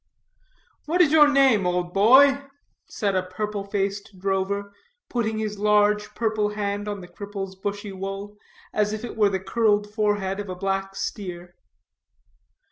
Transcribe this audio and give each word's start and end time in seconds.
"What 0.87 0.99
is 0.99 1.11
your 1.11 1.27
name, 1.27 1.67
old 1.67 1.93
boy?" 1.93 2.43
said 2.87 3.15
a 3.15 3.21
purple 3.21 3.63
faced 3.63 4.17
drover, 4.17 4.73
putting 5.11 5.37
his 5.37 5.59
large 5.59 6.15
purple 6.15 6.49
hand 6.49 6.87
on 6.87 7.01
the 7.01 7.07
cripple's 7.07 7.53
bushy 7.55 7.91
wool, 7.91 8.35
as 8.73 8.93
if 8.93 9.03
it 9.05 9.15
were 9.15 9.29
the 9.29 9.39
curled 9.39 9.93
forehead 9.93 10.39
of 10.39 10.49
a 10.49 10.55
black 10.55 10.95
steer. 10.95 11.53